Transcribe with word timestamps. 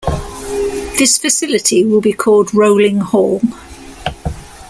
This 0.97 1.19
facility 1.19 1.83
will 1.85 2.01
be 2.01 2.11
called 2.11 2.55
Rowling 2.55 3.01
Hall. 3.01 3.39